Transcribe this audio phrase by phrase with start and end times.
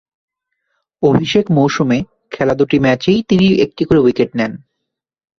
[1.03, 1.97] অভিষেক মৌসুমে
[2.31, 4.51] খেলা দুটি ম্যাচেই তিনি একটি করে উইকেট নেন।